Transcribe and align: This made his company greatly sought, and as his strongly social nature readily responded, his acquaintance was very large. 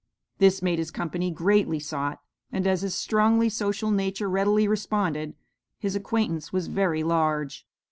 This 0.39 0.63
made 0.63 0.79
his 0.79 0.89
company 0.89 1.29
greatly 1.29 1.79
sought, 1.79 2.19
and 2.51 2.65
as 2.65 2.81
his 2.81 2.95
strongly 2.95 3.49
social 3.49 3.91
nature 3.91 4.27
readily 4.31 4.67
responded, 4.67 5.35
his 5.77 5.95
acquaintance 5.95 6.51
was 6.51 6.65
very 6.65 7.03
large. 7.03 7.67